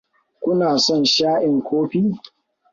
[0.43, 2.01] Kuna son sha'in kofi?